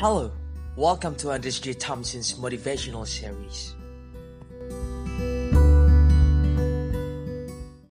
[0.00, 0.32] Hello,
[0.76, 1.74] welcome to Andrew J.
[1.74, 3.76] Thompson's motivational series.